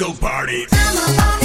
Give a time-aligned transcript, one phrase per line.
[0.00, 1.39] disco party.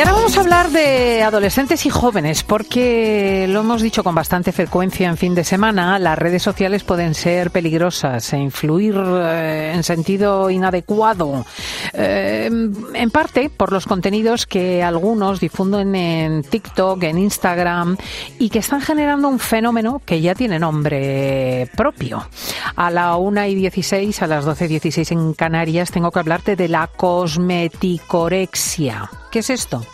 [0.00, 4.50] Y ahora vamos a hablar de adolescentes y jóvenes, porque lo hemos dicho con bastante
[4.50, 9.82] frecuencia en fin de semana, las redes sociales pueden ser peligrosas e influir eh, en
[9.82, 11.44] sentido inadecuado,
[11.92, 12.48] eh,
[12.94, 17.98] en parte por los contenidos que algunos difunden en TikTok, en Instagram,
[18.38, 22.26] y que están generando un fenómeno que ya tiene nombre propio.
[22.74, 26.56] A la 1 y 16, a las 12 y 16 en Canarias, tengo que hablarte
[26.56, 29.10] de la cosmeticorexia.
[29.30, 29.84] ¿Qué es esto?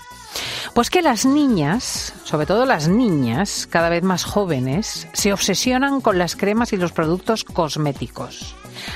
[0.75, 6.19] Pues que las niñas, sobre todo las niñas, cada vez más jóvenes, se obsesionan con
[6.19, 8.55] las cremas y los productos cosméticos.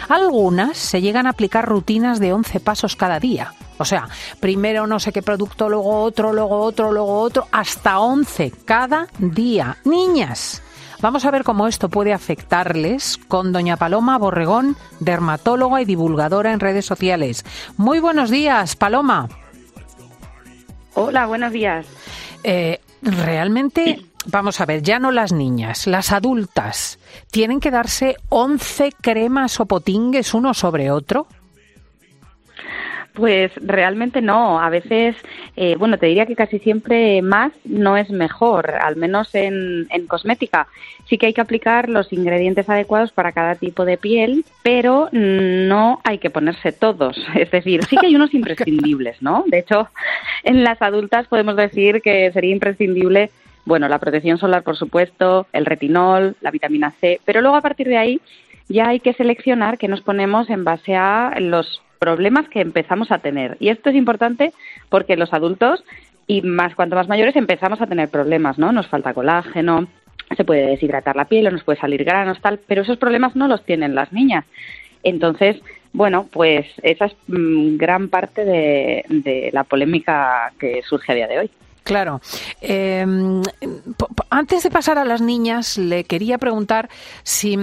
[0.08, 3.54] Algunas se llegan a aplicar rutinas de 11 pasos cada día.
[3.78, 4.08] O sea,
[4.40, 9.78] primero no sé qué producto, luego otro, luego otro, luego otro, hasta 11 cada día.
[9.84, 10.62] Niñas,
[11.00, 16.60] vamos a ver cómo esto puede afectarles con doña Paloma Borregón, dermatóloga y divulgadora en
[16.60, 17.44] redes sociales.
[17.78, 19.28] Muy buenos días, Paloma.
[20.94, 21.86] Hola, buenos días.
[22.42, 26.98] Eh, realmente, vamos a ver, ya no las niñas, las adultas,
[27.30, 31.26] ¿tienen que darse 11 cremas o potingues uno sobre otro?
[33.20, 34.58] Pues realmente no.
[34.60, 35.14] A veces,
[35.54, 40.06] eh, bueno, te diría que casi siempre más no es mejor, al menos en, en
[40.06, 40.68] cosmética.
[41.06, 46.00] Sí que hay que aplicar los ingredientes adecuados para cada tipo de piel, pero no
[46.02, 47.14] hay que ponerse todos.
[47.34, 49.44] Es decir, sí que hay unos imprescindibles, ¿no?
[49.46, 49.88] De hecho,
[50.42, 53.30] en las adultas podemos decir que sería imprescindible
[53.66, 57.86] bueno, la protección solar, por supuesto, el retinol, la vitamina C, pero luego a partir
[57.86, 58.20] de ahí
[58.70, 63.18] ya hay que seleccionar qué nos ponemos en base a los problemas que empezamos a
[63.18, 63.56] tener.
[63.60, 64.52] Y esto es importante
[64.88, 65.84] porque los adultos
[66.26, 68.72] y más cuanto más mayores empezamos a tener problemas, ¿no?
[68.72, 69.86] Nos falta colágeno,
[70.36, 73.46] se puede deshidratar la piel o nos puede salir granos, tal, pero esos problemas no
[73.46, 74.44] los tienen las niñas.
[75.02, 75.60] Entonces,
[75.92, 81.28] bueno, pues esa es mm, gran parte de, de la polémica que surge a día
[81.28, 81.50] de hoy.
[81.82, 82.20] Claro.
[83.96, 86.88] Po- antes de pasar a las niñas, le quería preguntar
[87.22, 87.58] si.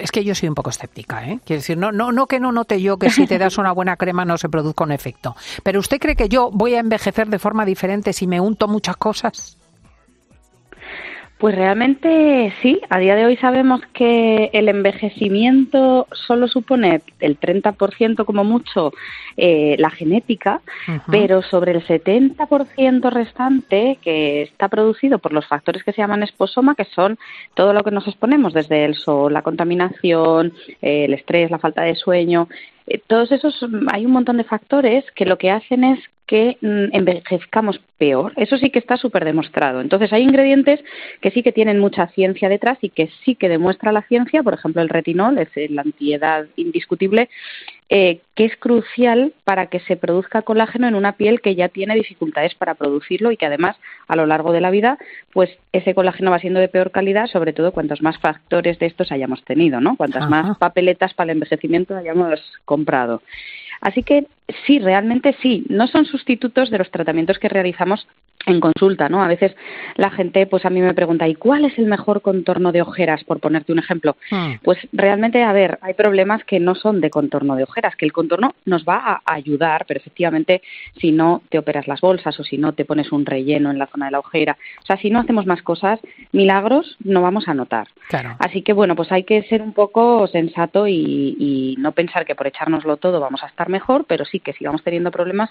[0.00, 1.40] Es que yo soy un poco escéptica, ¿eh?
[1.44, 3.96] Quiero decir, no, no, no que no note yo que si te das una buena
[3.96, 5.34] crema no se produzca un efecto.
[5.62, 8.96] Pero ¿usted cree que yo voy a envejecer de forma diferente si me unto muchas
[8.96, 9.58] cosas?
[11.38, 18.24] Pues realmente sí, a día de hoy sabemos que el envejecimiento solo supone el 30%
[18.24, 18.92] como mucho
[19.36, 20.62] eh, la genética,
[21.10, 26.74] pero sobre el 70% restante que está producido por los factores que se llaman esposoma,
[26.74, 27.18] que son
[27.52, 31.82] todo lo que nos exponemos, desde el sol, la contaminación, eh, el estrés, la falta
[31.82, 32.48] de sueño,
[32.86, 36.86] eh, todos esos, hay un montón de factores que lo que hacen es que mm,
[36.92, 38.32] envejezcamos peor.
[38.36, 39.80] Eso sí que está súper demostrado.
[39.80, 40.80] Entonces, hay ingredientes
[41.20, 44.54] que sí que tienen mucha ciencia detrás y que sí que demuestra la ciencia, por
[44.54, 47.28] ejemplo, el retinol, es la antiedad indiscutible,
[47.88, 51.94] eh, que es crucial para que se produzca colágeno en una piel que ya tiene
[51.94, 53.76] dificultades para producirlo y que además
[54.08, 54.98] a lo largo de la vida
[55.32, 59.12] pues ese colágeno va siendo de peor calidad, sobre todo cuantos más factores de estos
[59.12, 59.96] hayamos tenido, ¿no?
[59.96, 60.30] Cuantas Ajá.
[60.30, 63.22] más papeletas para el envejecimiento hayamos comprado.
[63.80, 64.26] Así que
[64.66, 68.06] sí, realmente sí, no son sustitutos de los tratamientos que realizamos
[68.44, 69.22] en consulta, ¿no?
[69.22, 69.56] A veces
[69.96, 73.24] la gente, pues a mí me pregunta, ¿y cuál es el mejor contorno de ojeras,
[73.24, 74.16] por ponerte un ejemplo?
[74.30, 74.54] Hmm.
[74.62, 78.12] Pues realmente, a ver, hay problemas que no son de contorno de ojeras, que el
[78.12, 80.62] contorno nos va a ayudar, pero efectivamente,
[81.00, 83.88] si no te operas las bolsas o si no te pones un relleno en la
[83.88, 85.98] zona de la ojera, o sea, si no hacemos más cosas,
[86.30, 87.88] milagros no vamos a notar.
[88.08, 88.36] Claro.
[88.38, 92.36] Así que bueno, pues hay que ser un poco sensato y, y no pensar que
[92.36, 95.50] por echárnoslo todo vamos a estar mejor, pero sí que si vamos teniendo problemas,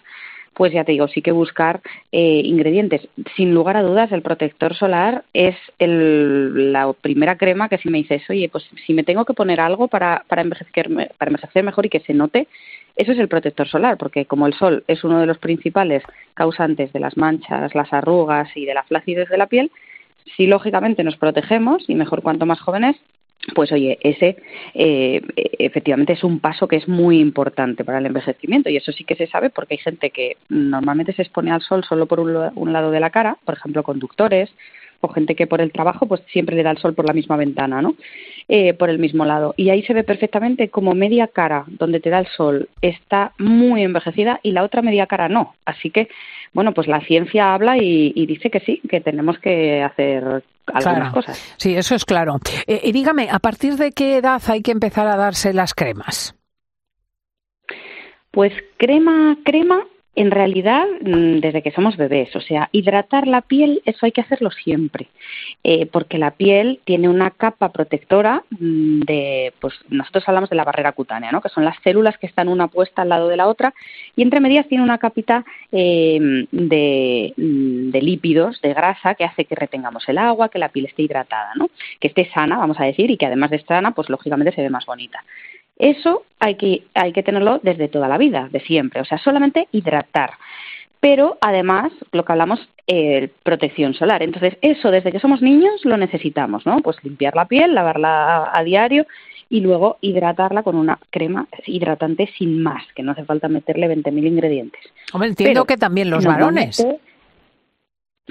[0.54, 1.82] pues ya te digo, sí que buscar
[2.14, 3.08] eh, ingredientes.
[3.36, 7.98] Sin lugar a dudas, el protector solar es el- la primera crema que si me
[7.98, 11.86] dices, oye, pues si me tengo que poner algo para, para, envejecer, para envejecer mejor
[11.86, 12.48] y que se note,
[12.96, 16.04] eso es el protector solar, porque como el sol es uno de los principales
[16.34, 19.70] causantes de las manchas, las arrugas y de la flacidez de la piel,
[20.38, 22.96] si lógicamente nos protegemos, y mejor cuanto más jóvenes,
[23.54, 24.38] pues oye, ese
[24.74, 25.22] eh,
[25.60, 28.70] efectivamente es un paso que es muy importante para el envejecimiento.
[28.70, 31.84] Y eso sí que se sabe porque hay gente que normalmente se expone al sol
[31.84, 34.50] solo por un, un lado de la cara, por ejemplo conductores
[35.06, 37.38] o gente que por el trabajo pues siempre le da el sol por la misma
[37.38, 37.96] ventana, ¿no?
[38.48, 42.12] Eh, por el mismo lado y ahí se ve perfectamente como media cara donde te
[42.12, 46.10] da el sol está muy envejecida y la otra media cara no, así que
[46.54, 50.84] bueno pues la ciencia habla y, y dice que sí que tenemos que hacer algunas
[50.84, 51.12] Claro.
[51.12, 51.56] cosas.
[51.58, 52.36] Sí, eso es claro.
[52.68, 56.36] Eh, y dígame, ¿a partir de qué edad hay que empezar a darse las cremas?
[58.32, 59.86] Pues crema, crema,
[60.16, 64.22] En realidad, mm, desde que somos bebés, o sea, hidratar la piel, eso hay que
[64.22, 65.08] hacerlo siempre,
[65.64, 70.64] eh, porque la piel tiene una capa protectora mm, de, pues nosotros hablamos de la
[70.64, 71.42] barrera cutánea, ¿no?
[71.42, 73.74] Que son las células que están una puesta al lado de la otra
[74.16, 79.44] y entre medias tiene una capita eh, de, mm, de lípidos, de grasa, que hace
[79.44, 81.70] que retengamos el agua, que la piel esté hidratada, ¿no?
[82.00, 84.70] Que esté sana, vamos a decir, y que además de sana, pues lógicamente se ve
[84.70, 85.24] más bonita.
[85.78, 89.68] Eso hay que, hay que tenerlo desde toda la vida, de siempre, o sea, solamente
[89.72, 90.32] hidratar.
[91.00, 94.24] Pero además, lo que hablamos, eh, protección solar.
[94.24, 96.80] Entonces, eso desde que somos niños lo necesitamos, ¿no?
[96.82, 99.06] Pues limpiar la piel, lavarla a diario
[99.50, 104.26] y luego hidratarla con una crema hidratante sin más, que no hace falta meterle 20.000
[104.26, 104.82] ingredientes.
[105.14, 107.02] Hombre, entiendo Pero que también los normalmente- varones.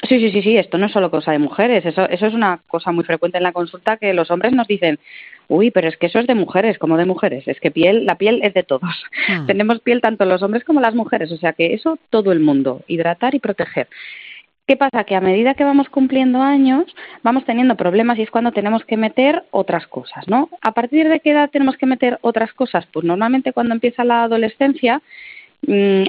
[0.02, 2.60] Sí, sí, sí, sí, esto no es solo cosa de mujeres, eso, eso es una
[2.66, 4.98] cosa muy frecuente en la consulta que los hombres nos dicen,
[5.46, 8.18] uy, pero es que eso es de mujeres, como de mujeres, es que piel, la
[8.18, 9.04] piel es de todos.
[9.28, 9.46] Hmm.
[9.46, 12.82] Tenemos piel tanto los hombres como las mujeres, o sea que eso todo el mundo,
[12.88, 13.86] hidratar y proteger.
[14.66, 15.04] ¿Qué pasa?
[15.04, 16.84] Que a medida que vamos cumpliendo años,
[17.22, 20.48] vamos teniendo problemas y es cuando tenemos que meter otras cosas, ¿no?
[20.62, 22.86] ¿A partir de qué edad tenemos que meter otras cosas?
[22.90, 25.02] Pues normalmente cuando empieza la adolescencia,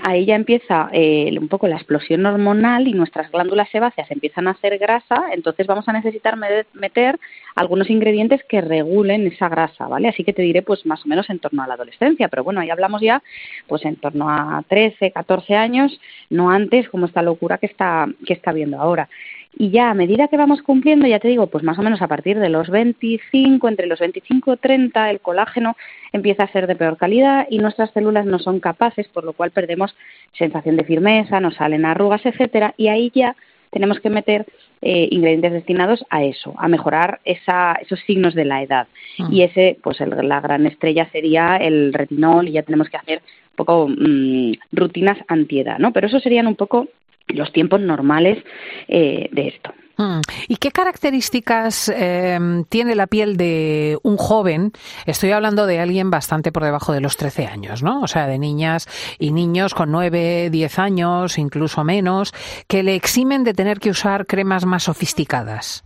[0.03, 4.51] ahí ya empieza eh, un poco la explosión hormonal y nuestras glándulas sebáceas empiezan a
[4.51, 7.19] hacer grasa, entonces vamos a necesitar me- meter
[7.55, 10.07] algunos ingredientes que regulen esa grasa, ¿vale?
[10.09, 12.59] Así que te diré pues más o menos en torno a la adolescencia, pero bueno,
[12.59, 13.21] ahí hablamos ya
[13.67, 15.99] pues en torno a 13, 14 años,
[16.29, 19.07] no antes como esta locura que está que está viendo ahora.
[19.57, 22.07] Y ya a medida que vamos cumpliendo, ya te digo, pues más o menos a
[22.07, 25.77] partir de los 25, entre los 25 y 30, el colágeno
[26.11, 29.51] empieza a ser de peor calidad y nuestras células no son capaces, por lo cual
[29.51, 29.95] perdemos
[30.37, 33.35] sensación de firmeza, nos salen arrugas, etcétera, y ahí ya
[33.71, 34.45] tenemos que meter
[34.81, 38.87] eh, ingredientes destinados a eso, a mejorar esa, esos signos de la edad.
[39.17, 39.33] Mm.
[39.33, 43.21] Y ese, pues el- la gran estrella sería el retinol y ya tenemos que hacer
[43.51, 45.91] un poco mm, rutinas antiedad, ¿no?
[45.91, 46.87] Pero eso serían un poco
[47.27, 48.43] los tiempos normales
[48.87, 49.73] eh, de esto.
[49.97, 50.21] Mm.
[50.47, 52.37] ¿Y qué características eh,
[52.69, 54.71] tiene la piel de un joven?
[55.05, 58.01] Estoy hablando de alguien bastante por debajo de los 13 años, ¿no?
[58.01, 58.87] O sea, de niñas
[59.19, 62.33] y niños con 9, 10 años, incluso menos,
[62.67, 65.85] que le eximen de tener que usar cremas más sofisticadas.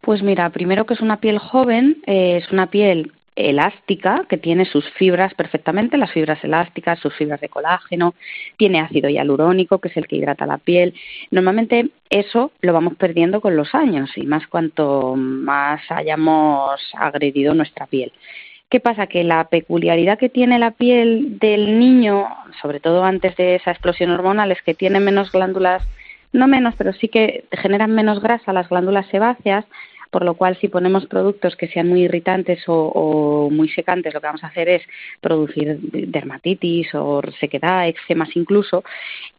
[0.00, 4.64] Pues mira, primero que es una piel joven, eh, es una piel elástica que tiene
[4.64, 8.14] sus fibras perfectamente, las fibras elásticas, sus fibras de colágeno,
[8.56, 10.94] tiene ácido hialurónico que es el que hidrata la piel.
[11.30, 17.86] Normalmente eso lo vamos perdiendo con los años y más cuanto más hayamos agredido nuestra
[17.86, 18.12] piel.
[18.68, 19.06] ¿Qué pasa?
[19.06, 22.26] Que la peculiaridad que tiene la piel del niño,
[22.60, 25.82] sobre todo antes de esa explosión hormonal, es que tiene menos glándulas,
[26.32, 29.64] no menos, pero sí que generan menos grasa las glándulas sebáceas,
[30.10, 34.20] por lo cual si ponemos productos que sean muy irritantes o, o muy secantes, lo
[34.20, 34.82] que vamos a hacer es
[35.20, 38.84] producir dermatitis o sequedad, eczemas incluso,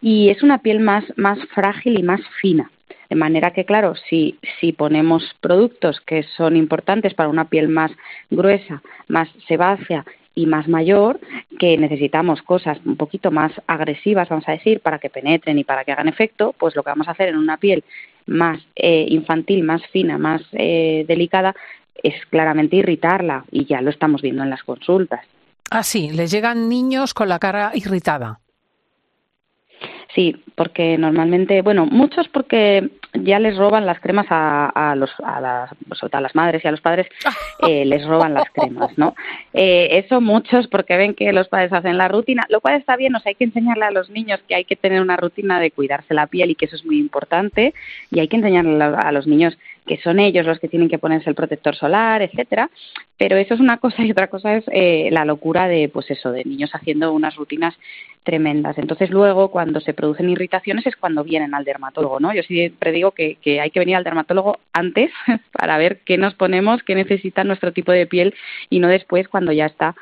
[0.01, 2.71] y es una piel más, más frágil y más fina.
[3.09, 7.91] De manera que, claro, si, si ponemos productos que son importantes para una piel más
[8.29, 10.05] gruesa, más sebácea
[10.35, 11.19] y más mayor,
[11.57, 15.83] que necesitamos cosas un poquito más agresivas, vamos a decir, para que penetren y para
[15.83, 17.83] que hagan efecto, pues lo que vamos a hacer en una piel
[18.29, 21.55] más eh, infantil, más fina, más eh, delicada,
[22.01, 25.25] es claramente irritarla y ya lo estamos viendo en las consultas.
[25.71, 28.39] Ah, sí, les llegan niños con la cara irritada.
[30.15, 35.39] Sí, porque normalmente, bueno, muchos porque ya les roban las cremas a, a los, a
[35.39, 37.07] las, sobre todo a las madres y a los padres,
[37.67, 39.15] eh, les roban las cremas, ¿no?
[39.53, 43.15] Eh, eso muchos porque ven que los padres hacen la rutina, lo cual está bien,
[43.15, 45.71] o sea, hay que enseñarle a los niños que hay que tener una rutina de
[45.71, 47.75] cuidarse la piel y que eso es muy importante,
[48.09, 50.99] y hay que enseñarle a a los niños que son ellos los que tienen que
[50.99, 52.69] ponerse el protector solar, etcétera,
[53.17, 56.31] pero eso es una cosa y otra cosa es eh, la locura de, pues eso,
[56.31, 57.75] de niños haciendo unas rutinas
[58.23, 58.77] tremendas.
[58.77, 62.33] Entonces luego cuando se producen irritaciones es cuando vienen al dermatólogo, ¿no?
[62.33, 65.11] Yo siempre digo que, que hay que venir al dermatólogo antes
[65.51, 68.35] para ver qué nos ponemos, qué necesita nuestro tipo de piel
[68.69, 69.95] y no después cuando ya está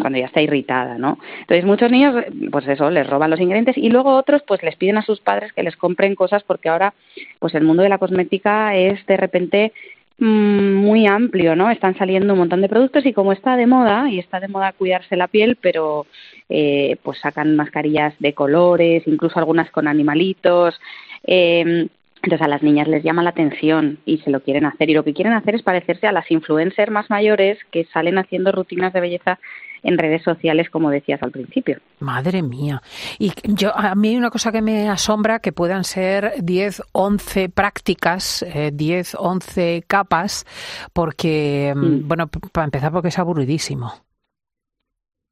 [0.00, 1.18] cuando ya está irritada, ¿no?
[1.40, 4.98] Entonces muchos niños, pues eso, les roban los ingredientes y luego otros, pues les piden
[4.98, 6.94] a sus padres que les compren cosas porque ahora,
[7.38, 9.72] pues el mundo de la cosmética es de repente
[10.18, 11.70] mm, muy amplio, ¿no?
[11.70, 14.72] Están saliendo un montón de productos y como está de moda y está de moda
[14.72, 16.06] cuidarse la piel, pero
[16.48, 20.80] eh, pues sacan mascarillas de colores, incluso algunas con animalitos.
[21.24, 21.88] Eh,
[22.22, 25.04] entonces a las niñas les llama la atención y se lo quieren hacer y lo
[25.04, 29.00] que quieren hacer es parecerse a las influencers más mayores que salen haciendo rutinas de
[29.00, 29.38] belleza
[29.82, 31.78] en redes sociales, como decías al principio.
[32.00, 32.82] Madre mía.
[33.18, 37.48] Y yo a mí hay una cosa que me asombra que puedan ser 10, 11
[37.48, 40.44] prácticas, eh, 10, 11 capas,
[40.92, 43.92] porque, mm, bueno, para empezar, porque es aburridísimo.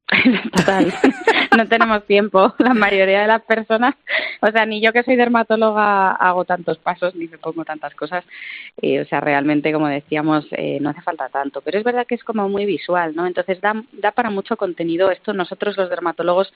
[0.54, 0.92] Total,
[1.56, 2.54] no tenemos tiempo.
[2.58, 3.94] La mayoría de las personas,
[4.42, 8.22] o sea, ni yo que soy dermatóloga hago tantos pasos ni me pongo tantas cosas.
[8.82, 11.62] Eh, o sea, realmente, como decíamos, eh, no hace falta tanto.
[11.62, 13.26] Pero es verdad que es como muy visual, ¿no?
[13.26, 15.10] Entonces da, da para mucho contenido.
[15.10, 16.52] Esto nosotros los dermatólogos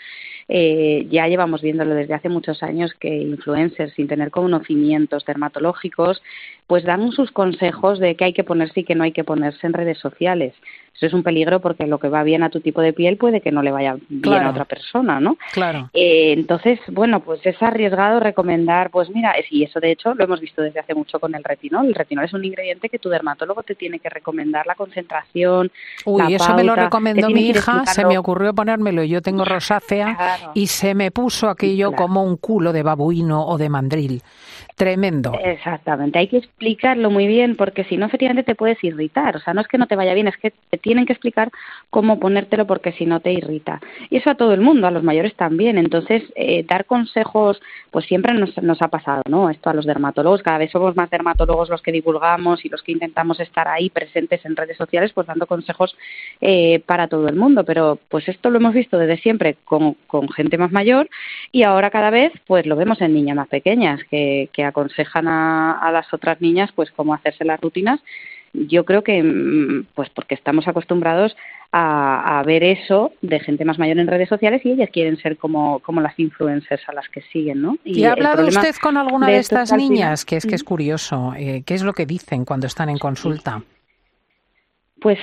[0.48, 6.22] eh, ya llevamos viéndolo desde hace muchos años que influencers sin tener conocimientos dermatológicos
[6.68, 9.66] pues dan sus consejos de qué hay que ponerse y qué no hay que ponerse
[9.66, 10.54] en redes sociales.
[10.94, 13.37] Eso es un peligro porque lo que va bien a tu tipo de piel puede
[13.40, 14.48] que no le vaya bien Claro.
[14.48, 15.36] a otra persona, ¿no?
[15.52, 15.90] Claro.
[15.92, 20.40] Eh, entonces, bueno, pues es arriesgado recomendar, pues mira, y eso de hecho lo hemos
[20.40, 21.86] visto desde hace mucho con el retinol.
[21.86, 25.70] El retinol es un ingrediente que tu dermatólogo te tiene que recomendar la concentración.
[26.04, 29.44] Uy, la eso me lo recomendó mi hija, se me ocurrió ponérmelo y yo tengo
[29.44, 30.52] rosácea Claro.
[30.54, 32.02] y se me puso aquello Claro.
[32.04, 34.22] como un culo de babuino o de mandril.
[34.78, 35.32] Tremendo.
[35.42, 39.34] Exactamente, hay que explicarlo muy bien porque si no, efectivamente te puedes irritar.
[39.34, 41.50] O sea, no es que no te vaya bien, es que te tienen que explicar
[41.90, 43.80] cómo ponértelo porque si no te irrita.
[44.08, 45.78] Y eso a todo el mundo, a los mayores también.
[45.78, 49.50] Entonces, eh, dar consejos, pues siempre nos, nos ha pasado, ¿no?
[49.50, 52.92] Esto a los dermatólogos, cada vez somos más dermatólogos los que divulgamos y los que
[52.92, 55.96] intentamos estar ahí presentes en redes sociales, pues dando consejos
[56.40, 57.64] eh, para todo el mundo.
[57.64, 61.10] Pero pues esto lo hemos visto desde siempre con, con gente más mayor
[61.50, 65.78] y ahora cada vez pues lo vemos en niñas más pequeñas que, que aconsejan a,
[65.78, 68.00] a las otras niñas pues cómo hacerse las rutinas.
[68.52, 71.36] Yo creo que mm, pues porque estamos acostumbrados
[71.70, 75.36] a, a ver eso de gente más mayor en redes sociales y ellas quieren ser
[75.36, 77.76] como, como las influencers a las que siguen, ¿no?
[77.84, 80.24] ¿Y ha hablado usted con alguna de, estas niñas?
[80.24, 81.34] Que es que es curioso.
[81.36, 83.62] eh, ¿Qué es lo que dicen cuando están en consulta?
[85.00, 85.18] Pues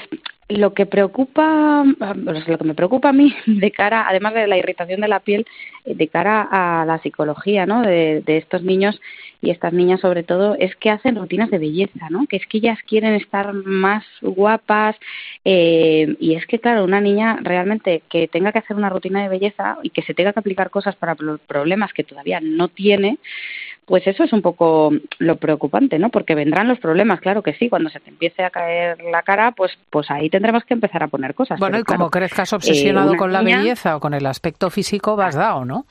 [0.48, 4.58] lo que preocupa, pues lo que me preocupa a mí de cara, además de la
[4.58, 5.46] irritación de la piel,
[5.86, 7.82] eh, de cara a la psicología, ¿no?
[7.82, 9.00] De, de estos niños
[9.42, 12.26] y estas niñas sobre todo, es que hacen rutinas de belleza, ¿no?
[12.28, 14.96] Que es que ellas quieren estar más guapas
[15.44, 19.30] eh, y es que claro, una niña realmente que tenga que hacer una rutina de
[19.30, 23.18] belleza y que se tenga que aplicar cosas para problemas que todavía no tiene,
[23.86, 26.10] pues eso es un poco lo preocupante, ¿no?
[26.10, 29.52] Porque vendrán los problemas, claro que sí, cuando se te empiece a caer la cara,
[29.52, 31.60] pues pues ahí tendremos que empezar a poner cosas.
[31.60, 34.26] Bueno, Pero y como claro, crezcas obsesionado una con la niña- belleza o con el
[34.26, 35.86] aspecto físico, vas dado, ¿no?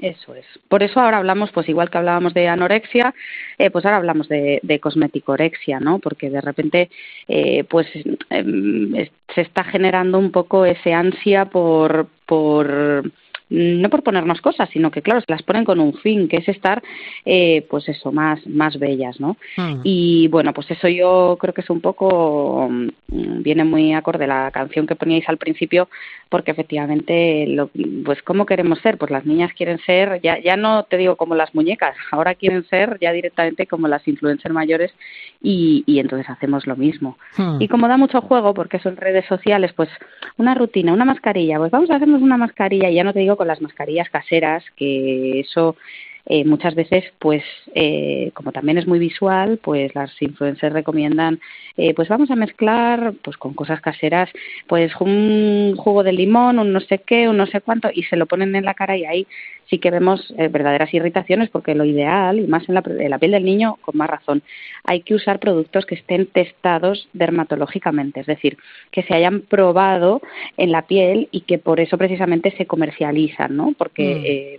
[0.00, 0.46] Eso es.
[0.68, 3.12] Por eso ahora hablamos, pues igual que hablábamos de anorexia,
[3.58, 5.98] eh, pues ahora hablamos de, de cosmeticorexia, ¿no?
[5.98, 6.90] Porque de repente,
[7.26, 7.88] eh, pues
[8.30, 8.92] em,
[9.34, 13.10] se está generando un poco ese ansia por, por
[13.50, 16.48] no por ponernos cosas, sino que claro, se las ponen con un fin, que es
[16.48, 16.82] estar,
[17.24, 19.36] eh, pues eso, más, más bellas, ¿no?
[19.56, 19.80] Mm.
[19.82, 24.50] Y bueno, pues eso yo creo que es un poco, mm, viene muy acorde la
[24.52, 25.88] canción que poníais al principio,
[26.28, 27.70] porque efectivamente, lo,
[28.04, 28.98] pues ¿cómo queremos ser?
[28.98, 32.64] Pues las niñas quieren ser, ya, ya no te digo como las muñecas, ahora quieren
[32.68, 34.92] ser ya directamente como las influencers mayores
[35.42, 37.18] y, y entonces hacemos lo mismo.
[37.36, 37.56] Mm.
[37.60, 39.88] Y como da mucho juego, porque son redes sociales, pues
[40.36, 43.36] una rutina, una mascarilla, pues vamos a hacernos una mascarilla, y ya no te digo
[43.40, 45.74] con las mascarillas caseras, que eso
[46.26, 47.42] eh, muchas veces, pues
[47.74, 51.40] eh, como también es muy visual, pues las influencers recomiendan,
[51.76, 54.30] eh, pues vamos a mezclar, pues con cosas caseras,
[54.66, 58.16] pues un jugo de limón, un no sé qué, un no sé cuánto, y se
[58.16, 59.26] lo ponen en la cara y ahí
[59.70, 63.18] sí que vemos eh, verdaderas irritaciones, porque lo ideal, y más en la, en la
[63.18, 64.42] piel del niño, con más razón,
[64.84, 68.58] hay que usar productos que estén testados dermatológicamente, es decir,
[68.90, 70.20] que se hayan probado
[70.56, 73.74] en la piel y que por eso precisamente se comercializan, ¿no?
[73.78, 74.56] Porque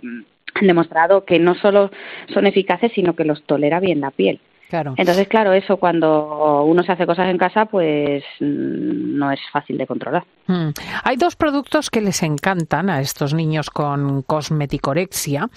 [0.62, 1.90] han demostrado que no solo
[2.32, 4.40] son eficaces, sino que los tolera bien la piel.
[4.70, 4.94] Claro.
[4.96, 9.76] Entonces, claro, eso cuando uno se hace cosas en casa, pues mm, no es fácil
[9.76, 10.24] de controlar.
[10.46, 10.70] Mm.
[11.04, 15.50] Hay dos productos que les encantan a estos niños con cosmeticorexia.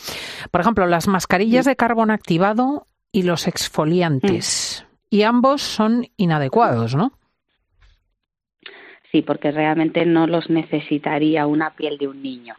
[0.52, 4.86] Por ejemplo, las mascarillas de carbón activado y los exfoliantes.
[5.10, 7.14] Y ambos son inadecuados, ¿no?
[9.14, 12.56] Sí, porque realmente no los necesitaría una piel de un niño.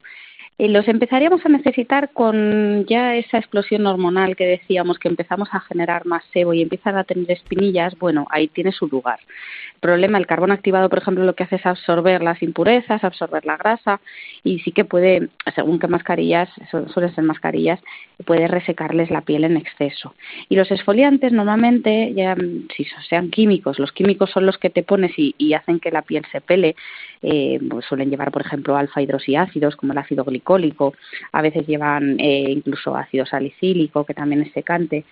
[0.58, 6.06] Los empezaríamos a necesitar con ya esa explosión hormonal que decíamos que empezamos a generar
[6.06, 9.18] más sebo y empiezan a tener espinillas, bueno, ahí tiene su lugar.
[9.74, 13.44] El problema, el carbón activado, por ejemplo, lo que hace es absorber las impurezas, absorber
[13.44, 14.00] la grasa
[14.44, 17.78] y sí que puede, según qué mascarillas, su- suelen ser mascarillas,
[18.24, 20.14] puede resecarles la piel en exceso.
[20.48, 22.34] Y los exfoliantes normalmente, ya
[22.74, 26.24] si sean químicos, los químicos son los que te pones y, hacen que la piel
[26.32, 26.76] se pele,
[27.20, 30.45] eh, pues suelen llevar, por ejemplo, alfa hidroxiácidos como el ácido glicólico,
[31.32, 35.04] a veces llevan eh, incluso ácido salicílico, que también es secante.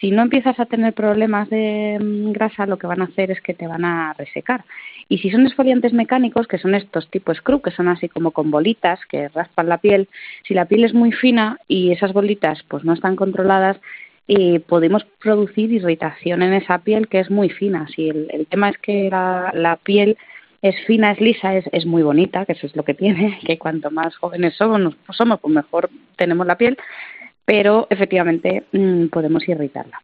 [0.00, 3.40] Si no empiezas a tener problemas de mm, grasa, lo que van a hacer es
[3.40, 4.64] que te van a resecar.
[5.08, 8.50] Y si son exfoliantes mecánicos, que son estos tipo scrub, que son así como con
[8.50, 10.08] bolitas que raspan la piel,
[10.46, 13.80] si la piel es muy fina y esas bolitas pues no están controladas,
[14.28, 17.86] eh, podemos producir irritación en esa piel que es muy fina.
[17.94, 20.16] Si el, el tema es que la piel
[20.62, 23.58] es fina, es lisa, es, es muy bonita, que eso es lo que tiene, que
[23.58, 26.78] cuanto más jóvenes somos, somos pues mejor tenemos la piel,
[27.44, 30.00] pero efectivamente mm, podemos irritarla.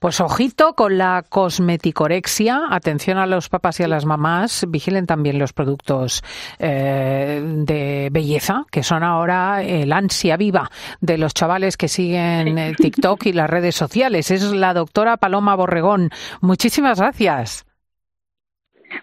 [0.00, 2.62] Pues ojito con la cosmeticorexia.
[2.70, 4.66] Atención a los papás y a las mamás.
[4.68, 6.24] Vigilen también los productos
[6.58, 10.70] eh, de belleza, que son ahora el ansia viva
[11.00, 14.32] de los chavales que siguen eh, TikTok y las redes sociales.
[14.32, 16.10] Es la doctora Paloma Borregón.
[16.40, 17.64] Muchísimas gracias.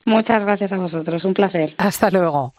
[0.05, 1.75] Muchas gracias a vosotros, un placer.
[1.77, 2.53] Hasta luego.